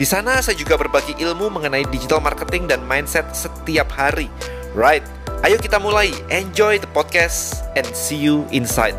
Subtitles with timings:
[0.00, 4.32] Di sana saya juga berbagi ilmu mengenai digital marketing dan mindset setiap hari.
[4.72, 5.04] Right,
[5.44, 6.08] ayo kita mulai.
[6.32, 8.96] Enjoy the podcast and see you inside.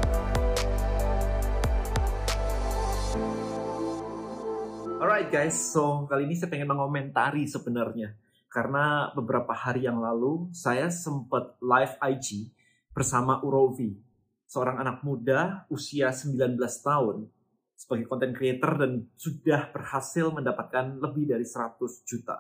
[5.01, 8.13] Alright guys, so kali ini saya pengen mengomentari sebenarnya.
[8.45, 12.53] Karena beberapa hari yang lalu saya sempat live IG
[12.93, 13.97] bersama Urovi.
[14.45, 17.25] Seorang anak muda usia 19 tahun
[17.81, 22.37] sebagai content creator dan sudah berhasil mendapatkan lebih dari 100 juta.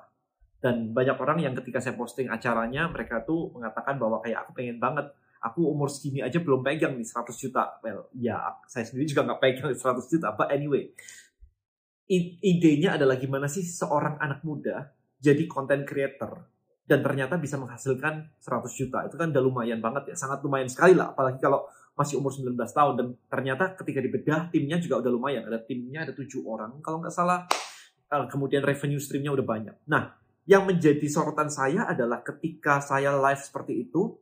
[0.61, 4.77] Dan banyak orang yang ketika saya posting acaranya, mereka tuh mengatakan bahwa kayak aku pengen
[4.77, 5.09] banget,
[5.41, 7.81] aku umur segini aja belum pegang nih 100 juta.
[7.81, 8.37] Well, ya
[8.69, 9.81] saya sendiri juga nggak pegang 100
[10.13, 10.93] juta, but anyway.
[12.11, 16.43] Idenya adalah gimana sih seorang anak muda jadi content creator
[16.83, 19.07] dan ternyata bisa menghasilkan 100 juta.
[19.07, 21.15] Itu kan udah lumayan banget ya, sangat lumayan sekali lah.
[21.15, 22.93] Apalagi kalau masih umur 19 tahun.
[22.97, 25.43] Dan ternyata ketika dibedah timnya juga udah lumayan.
[25.47, 27.45] Ada timnya ada tujuh orang kalau nggak salah.
[28.11, 29.75] Eh, kemudian revenue streamnya udah banyak.
[29.87, 34.19] Nah yang menjadi sorotan saya adalah ketika saya live seperti itu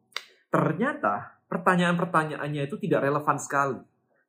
[0.53, 3.79] ternyata pertanyaan-pertanyaannya itu tidak relevan sekali.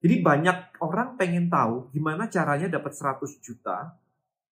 [0.00, 4.00] Jadi banyak orang pengen tahu gimana caranya dapat 100 juta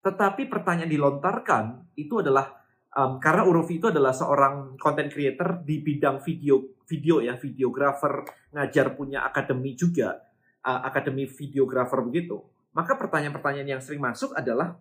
[0.02, 1.64] tetapi pertanyaan dilontarkan
[1.98, 2.62] itu adalah
[2.94, 8.94] um, karena Urofi itu adalah seorang content creator di bidang video video ya videographer ngajar
[8.94, 10.22] punya akademi juga
[10.62, 12.40] uh, akademi videographer begitu
[12.72, 14.78] maka pertanyaan-pertanyaan yang sering masuk adalah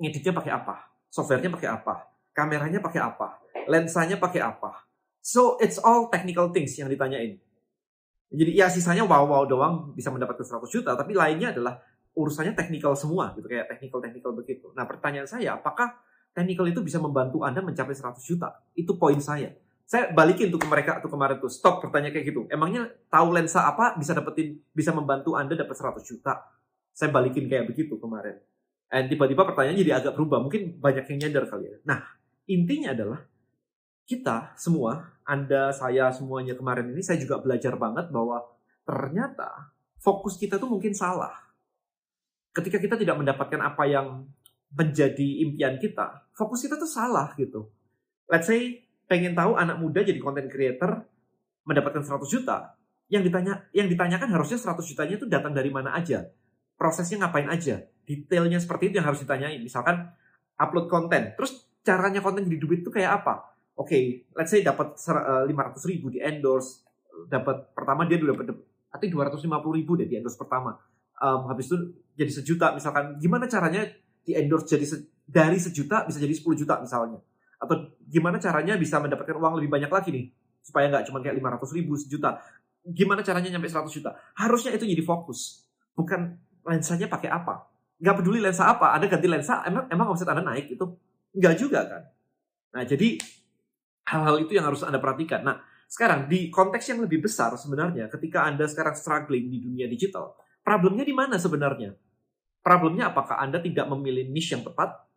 [0.00, 1.94] ngeditnya pakai apa softwarenya pakai apa
[2.32, 3.40] kameranya pakai apa
[3.70, 4.86] lensanya pakai apa.
[5.20, 7.36] So it's all technical things yang ditanyain.
[8.30, 11.82] Jadi ya sisanya wow wow doang bisa mendapatkan 100 juta tapi lainnya adalah
[12.14, 14.02] urusannya teknikal semua gitu kayak teknikal
[14.34, 14.70] begitu.
[14.74, 15.98] Nah pertanyaan saya apakah
[16.30, 18.54] technical itu bisa membantu anda mencapai 100 juta?
[18.74, 19.50] Itu poin saya
[19.90, 22.46] saya balikin tuh ke mereka tuh kemarin tuh stop pertanyaan kayak gitu.
[22.46, 26.46] Emangnya tahu lensa apa bisa dapetin bisa membantu anda dapat 100 juta?
[26.94, 28.38] Saya balikin kayak begitu kemarin.
[28.86, 31.76] Dan tiba-tiba pertanyaannya jadi agak berubah mungkin banyak yang nyadar kali ya.
[31.90, 32.06] Nah
[32.46, 33.18] intinya adalah
[34.06, 38.46] kita semua anda saya semuanya kemarin ini saya juga belajar banget bahwa
[38.86, 41.34] ternyata fokus kita tuh mungkin salah.
[42.54, 44.22] Ketika kita tidak mendapatkan apa yang
[44.70, 47.66] menjadi impian kita fokus kita tuh salah gitu.
[48.30, 51.02] Let's say pengen tahu anak muda jadi content creator
[51.66, 52.78] mendapatkan 100 juta,
[53.10, 56.30] yang ditanya yang ditanyakan harusnya 100 jutanya itu datang dari mana aja.
[56.78, 57.82] Prosesnya ngapain aja?
[58.06, 59.58] Detailnya seperti itu yang harus ditanyain.
[59.58, 60.14] Misalkan
[60.54, 63.50] upload konten, terus caranya konten jadi duit itu kayak apa?
[63.74, 64.02] Oke, okay,
[64.38, 66.86] let's say dapat 500 eh, ribu di endorse,
[67.26, 68.62] dapat pertama dia udah dapat
[68.94, 70.78] arti 250 ribu deh di endorse pertama.
[71.20, 71.76] Um, habis itu
[72.14, 73.84] jadi sejuta misalkan gimana caranya
[74.24, 74.96] di endorse jadi se
[75.26, 77.20] dari sejuta bisa jadi 10 juta misalnya
[77.60, 80.26] atau gimana caranya bisa mendapatkan uang lebih banyak lagi nih?
[80.64, 82.40] Supaya nggak cuma kayak 500 ribu sejuta.
[82.80, 84.16] Gimana caranya nyampe 100 juta?
[84.32, 85.68] Harusnya itu jadi fokus.
[85.92, 87.68] Bukan lensanya pakai apa.
[88.00, 88.96] Nggak peduli lensa apa.
[88.96, 90.84] Ada ganti lensa emang emang omset anda naik itu
[91.36, 92.02] nggak juga kan?
[92.72, 93.20] Nah jadi
[94.08, 95.44] hal-hal itu yang harus anda perhatikan.
[95.44, 100.32] Nah sekarang di konteks yang lebih besar sebenarnya ketika anda sekarang struggling di dunia digital
[100.64, 101.92] problemnya di mana sebenarnya?
[102.60, 105.09] Problemnya apakah anda tidak memilih niche yang tepat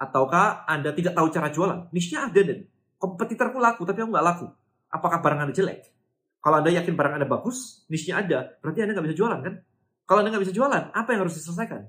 [0.00, 1.92] Ataukah Anda tidak tahu cara jualan?
[1.92, 2.64] Niche-nya ada dan
[2.96, 4.46] kompetitorku laku tapi aku nggak laku.
[4.88, 5.92] Apakah barang Anda jelek?
[6.40, 9.54] Kalau Anda yakin barang Anda bagus, niche-nya ada, berarti Anda nggak bisa jualan kan?
[10.08, 11.84] Kalau Anda nggak bisa jualan, apa yang harus diselesaikan?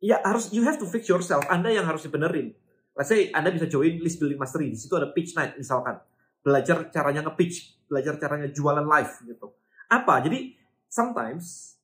[0.00, 1.44] Ya harus you have to fix yourself.
[1.52, 2.56] Anda yang harus dibenerin.
[2.96, 4.72] Let's say Anda bisa join list building mastery.
[4.72, 6.00] Di situ ada pitch night misalkan.
[6.40, 9.52] Belajar caranya nge-pitch, belajar caranya jualan live gitu.
[9.90, 10.24] Apa?
[10.24, 10.56] Jadi
[10.88, 11.76] sometimes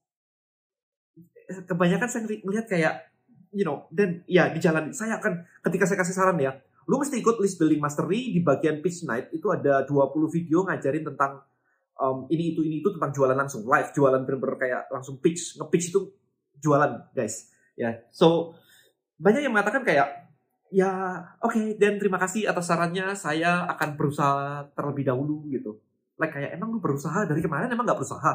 [1.69, 2.95] kebanyakan saya melihat kayak
[3.55, 4.91] you know, dan ya di jalan.
[4.91, 8.85] Saya akan ketika saya kasih saran ya, lu mesti ikut list building mastery di bagian
[8.85, 9.95] pitch night itu ada 20
[10.29, 11.41] video ngajarin tentang
[11.97, 15.95] um, ini itu ini itu tentang jualan langsung live jualan bener-bener kayak langsung pitch nge-pitch
[15.95, 16.01] itu
[16.61, 17.49] jualan guys
[17.79, 18.05] ya.
[18.13, 18.59] So
[19.17, 20.29] banyak yang mengatakan kayak
[20.75, 20.91] ya
[21.41, 25.81] oke okay, dan terima kasih atas sarannya saya akan berusaha terlebih dahulu gitu.
[26.21, 27.27] Like kayak emang lu berusaha?
[27.27, 28.33] Dari kemarin emang nggak berusaha?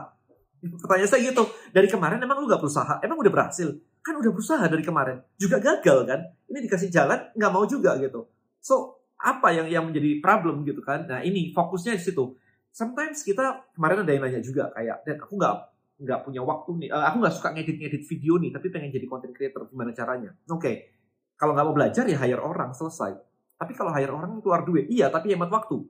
[0.59, 2.99] Pertanyaan saya gitu dari kemarin emang lu nggak berusaha?
[3.05, 3.77] Emang udah berhasil
[4.09, 6.19] kan udah berusaha dari kemarin juga gagal kan
[6.49, 8.25] ini dikasih jalan nggak mau juga gitu
[8.57, 12.33] so apa yang yang menjadi problem gitu kan nah ini fokusnya di situ
[12.73, 15.55] sometimes kita kemarin ada yang nanya juga kayak dan aku nggak
[15.99, 19.05] nggak punya waktu nih uh, aku nggak suka ngedit ngedit video nih tapi pengen jadi
[19.05, 20.75] content creator gimana caranya oke okay.
[21.39, 23.15] Kalau nggak mau belajar ya hire orang, selesai.
[23.55, 25.87] Tapi kalau hire orang keluar duit, iya tapi hemat waktu.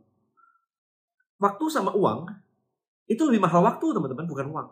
[1.41, 2.29] Waktu sama uang,
[3.09, 4.67] itu lebih mahal waktu teman-teman, bukan uang.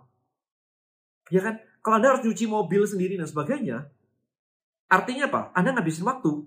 [1.33, 1.57] Ya kan?
[1.87, 3.87] Kalau Anda harus cuci mobil sendiri dan sebagainya,
[4.91, 5.41] artinya apa?
[5.55, 6.43] Anda ngabisin waktu.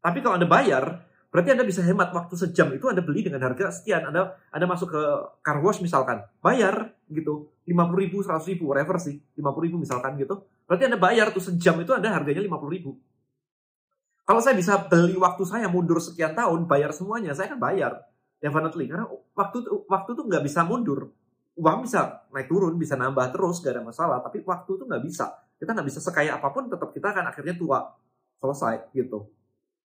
[0.00, 1.04] Tapi kalau Anda bayar,
[1.36, 4.08] Berarti Anda bisa hemat waktu sejam itu Anda beli dengan harga sekian.
[4.08, 5.02] Anda Anda masuk ke
[5.44, 7.52] car wash misalkan, bayar gitu.
[7.68, 9.20] 50 ribu, 100 ribu, whatever sih.
[9.36, 10.48] 50 ribu misalkan gitu.
[10.64, 12.96] Berarti Anda bayar tuh sejam itu Anda harganya 50 ribu.
[14.24, 18.00] Kalau saya bisa beli waktu saya mundur sekian tahun, bayar semuanya, saya kan bayar.
[18.40, 18.88] Definitely.
[18.88, 19.04] Karena
[19.36, 19.58] waktu
[19.92, 21.12] waktu tuh nggak bisa mundur.
[21.56, 24.20] Uang bisa naik turun, bisa nambah terus, gak ada masalah.
[24.20, 25.32] Tapi waktu tuh nggak bisa.
[25.56, 27.80] Kita nggak bisa sekaya apa pun, tetap kita akan akhirnya tua.
[28.36, 29.32] Selesai gitu.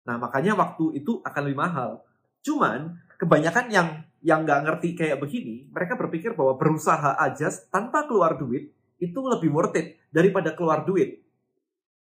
[0.04, 2.04] Nah, makanya waktu itu akan lebih mahal.
[2.44, 3.88] Cuman, kebanyakan yang
[4.22, 8.70] yang nggak ngerti kayak begini, mereka berpikir bahwa berusaha aja tanpa keluar duit,
[9.02, 11.26] itu lebih worth it daripada keluar duit.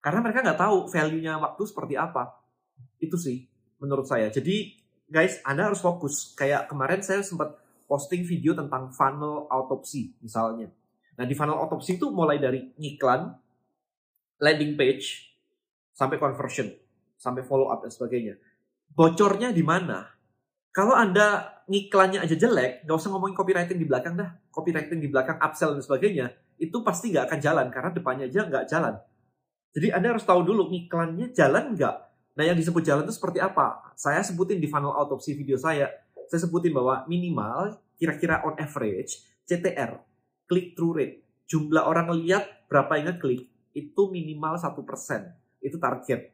[0.02, 2.42] Karena mereka nggak tahu value-nya waktu seperti apa.
[2.98, 3.46] Itu sih,
[3.78, 4.34] menurut saya.
[4.34, 4.74] Jadi,
[5.06, 6.34] guys, Anda harus fokus.
[6.34, 7.61] Kayak kemarin saya sempat
[7.92, 10.72] posting video tentang funnel autopsy, misalnya.
[11.20, 13.36] Nah, di funnel autopsy itu mulai dari iklan,
[14.40, 15.36] landing page,
[15.92, 16.72] sampai conversion
[17.22, 18.42] sampai follow up dan sebagainya.
[18.90, 20.10] Bocornya di mana?
[20.74, 24.34] Kalau Anda ngiklannya aja jelek, nggak usah ngomongin copywriting di belakang dah.
[24.50, 28.66] Copywriting di belakang upsell dan sebagainya, itu pasti nggak akan jalan karena depannya aja nggak
[28.66, 28.98] jalan.
[29.72, 31.96] Jadi Anda harus tahu dulu ngiklannya jalan nggak.
[32.36, 33.94] Nah yang disebut jalan itu seperti apa?
[33.94, 35.88] Saya sebutin di funnel autopsy video saya.
[36.32, 40.00] Saya sebutin bahwa minimal kira-kira on average CTR,
[40.48, 45.36] click through rate, jumlah orang lihat berapa yang ngeklik itu minimal satu persen.
[45.60, 46.32] Itu target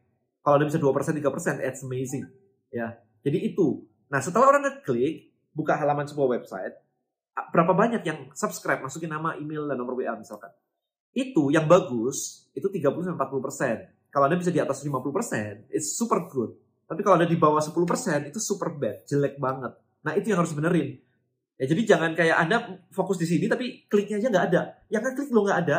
[0.48, 2.24] kalau ada bisa 2%, 3%, it's amazing.
[2.72, 2.96] Ya.
[3.20, 3.84] Jadi itu.
[4.08, 6.72] Nah, setelah orang ngeklik, buka halaman sebuah website,
[7.52, 10.48] berapa banyak yang subscribe, masukin nama, email, dan nomor WA misalkan.
[11.12, 14.08] Itu yang bagus, itu 30-40%.
[14.08, 16.56] Kalau Anda bisa di atas 50%, it's super good.
[16.88, 19.76] Tapi kalau Anda di bawah 10%, itu super bad, jelek banget.
[20.08, 20.96] Nah, itu yang harus benerin.
[21.60, 24.60] Ya, jadi jangan kayak Anda fokus di sini, tapi kliknya aja nggak ada.
[24.88, 25.78] Yang ngeklik lo nggak ada.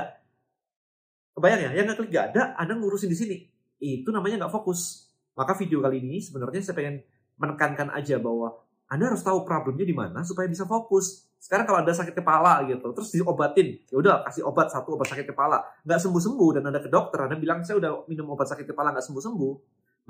[1.34, 1.72] Kebayang ya?
[1.82, 3.38] Yang ngeklik nggak ada, Anda ngurusin di sini
[3.80, 5.10] itu namanya nggak fokus.
[5.40, 7.00] Maka video kali ini sebenarnya saya pengen
[7.40, 8.60] menekankan aja bahwa
[8.92, 11.24] Anda harus tahu problemnya di mana supaya bisa fokus.
[11.40, 15.32] Sekarang kalau ada sakit kepala gitu, terus diobatin, ya udah kasih obat satu obat sakit
[15.32, 18.68] kepala, nggak sembuh sembuh dan Anda ke dokter, Anda bilang saya udah minum obat sakit
[18.68, 19.54] kepala nggak sembuh sembuh,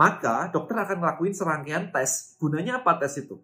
[0.02, 2.34] maka dokter akan ngelakuin serangkaian tes.
[2.42, 3.38] Gunanya apa tes itu?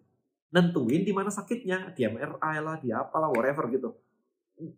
[0.56, 3.92] Nentuin di mana sakitnya, di MRI lah, di apalah, whatever gitu.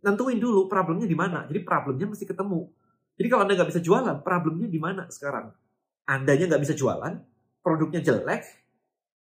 [0.03, 1.47] Nentuin dulu problemnya di mana.
[1.47, 2.67] Jadi problemnya mesti ketemu.
[3.15, 5.55] Jadi kalau Anda nggak bisa jualan, problemnya di mana sekarang?
[6.11, 7.15] Andanya nggak bisa jualan,
[7.63, 8.43] produknya jelek,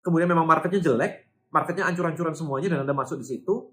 [0.03, 3.71] kemudian memang marketnya jelek, marketnya ancur-ancuran semuanya dan Anda masuk di situ,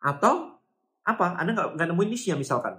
[0.00, 0.56] atau
[1.04, 1.36] apa?
[1.36, 2.78] Anda nggak, nggak nemuin niche-nya misalkan.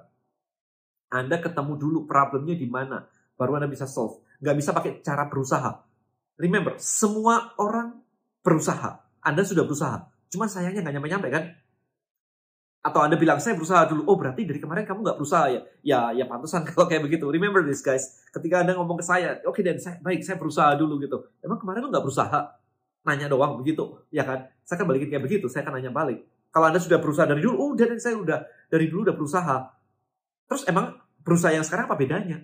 [1.13, 3.05] Anda ketemu dulu problemnya di mana,
[3.37, 4.25] baru Anda bisa solve.
[4.41, 5.85] Nggak bisa pakai cara berusaha.
[6.39, 8.01] Remember, semua orang
[8.41, 9.02] berusaha.
[9.23, 10.11] Anda sudah berusaha.
[10.29, 11.43] Cuma sayangnya nggak nyampe-nyampe kan?
[12.83, 15.61] atau Anda bilang saya berusaha dulu, oh berarti dari kemarin kamu nggak berusaha ya?
[15.79, 17.23] Ya, ya pantesan kalau kayak begitu.
[17.31, 20.75] Remember this guys, ketika Anda ngomong ke saya, oke okay, dan saya baik saya berusaha
[20.75, 21.23] dulu gitu.
[21.39, 22.59] Emang kemarin lu nggak berusaha?
[23.07, 24.51] Nanya doang begitu, ya kan?
[24.67, 26.27] Saya kan balikin kayak begitu, saya kan nanya balik.
[26.51, 29.57] Kalau Anda sudah berusaha dari dulu, oh dan saya udah dari dulu udah berusaha.
[30.51, 32.43] Terus emang berusaha yang sekarang apa bedanya?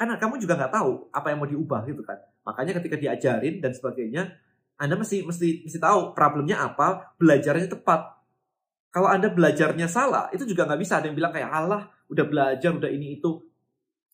[0.00, 2.18] Karena kamu juga nggak tahu apa yang mau diubah gitu kan.
[2.48, 4.32] Makanya ketika diajarin dan sebagainya,
[4.74, 8.14] Anda mesti mesti mesti tahu problemnya apa, belajarnya tepat
[8.94, 11.02] kalau Anda belajarnya salah, itu juga nggak bisa.
[11.02, 13.42] Ada yang bilang kayak, Allah, udah belajar, udah ini itu.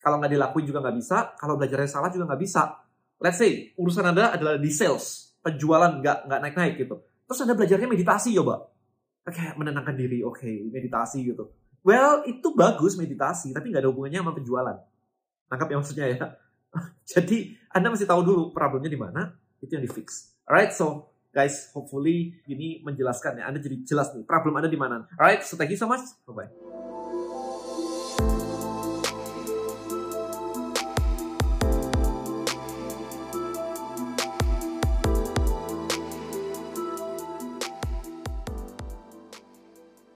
[0.01, 1.37] Kalau nggak dilakuin juga nggak bisa.
[1.37, 2.81] Kalau belajarnya salah juga nggak bisa.
[3.21, 5.37] Let's say, urusan Anda adalah di sales.
[5.45, 6.97] Penjualan nggak nggak naik-naik gitu.
[7.29, 8.73] Terus Anda belajarnya meditasi coba.
[9.21, 11.53] Kayak menenangkan diri, oke, okay, meditasi gitu.
[11.85, 14.77] Well, itu bagus meditasi, tapi nggak ada hubungannya sama penjualan.
[15.45, 16.25] Tangkap ya maksudnya ya.
[17.13, 19.29] Jadi, Anda mesti tahu dulu problemnya di mana,
[19.61, 20.30] itu yang di fix.
[20.51, 23.47] Alright, so guys, hopefully ini menjelaskan ya.
[23.47, 25.07] Anda jadi jelas nih problem Anda di mana.
[25.15, 26.03] Alright, so thank you so much.
[26.27, 26.60] Bye bye.